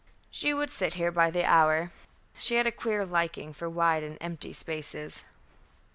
[0.31, 1.91] "She would sit here by the hour.
[2.35, 5.25] She had a queer liking for wide and empty spaces."